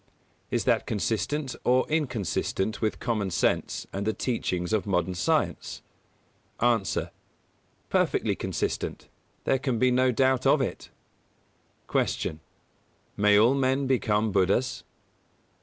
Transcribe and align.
Is 0.49 0.63
that 0.63 0.87
consistent 0.87 1.55
or 1.63 1.87
inconsistent 1.87 2.81
with 2.81 2.99
common 2.99 3.29
sense 3.29 3.85
and 3.93 4.07
the 4.07 4.13
teachings 4.13 4.73
of 4.73 4.87
modern 4.87 5.13
science? 5.13 5.83
A. 6.59 6.81
Perfectly 7.87 8.35
consistent: 8.35 9.09
there 9.43 9.59
can 9.59 9.77
be 9.77 9.91
no 9.91 10.11
doubt 10.11 10.47
of 10.47 10.59
it. 10.59 10.89
142. 11.85 12.39
Q. 12.39 12.39
_May 13.23 13.39
all 13.39 13.53
men 13.53 13.85
become 13.85 14.31
Buddhas? 14.31 14.83